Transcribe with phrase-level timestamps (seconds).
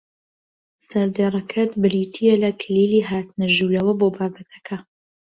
[0.87, 4.77] سەردێڕەکەت بریتییە لە کلیلی هاتنە ژوورەوە بۆ بابەتەکە